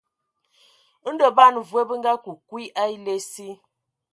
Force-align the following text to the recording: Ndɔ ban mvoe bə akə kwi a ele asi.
Ndɔ 1.11 1.27
ban 1.37 1.55
mvoe 1.61 1.83
bə 1.89 1.95
akə 2.13 2.31
kwi 2.47 2.63
a 2.81 2.83
ele 2.93 3.13
asi. 3.21 3.47